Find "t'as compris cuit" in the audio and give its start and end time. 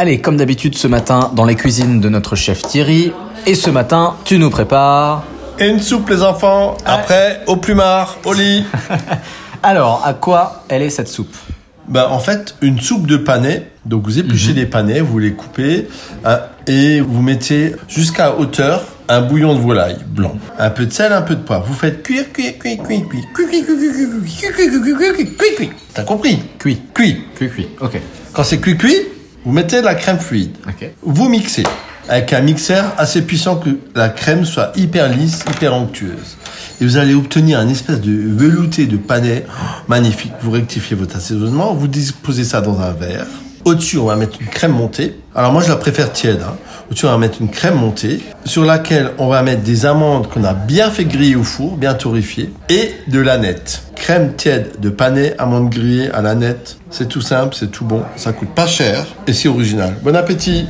25.92-26.82